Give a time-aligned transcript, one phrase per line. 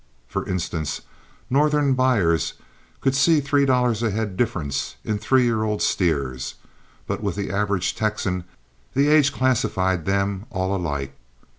[0.27, 1.01] For instance,
[1.47, 2.55] Northern buyers
[3.01, 6.55] could see three dollars a head difference in three year old steers,
[7.05, 8.45] but with the average Texan
[8.95, 11.13] the age classified them all alike.